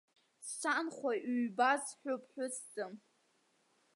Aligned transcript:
Санхәа 0.57 1.11
ҩба 1.35 1.71
зҳәо 1.83 2.13
ԥҳәысӡам. 2.23 2.93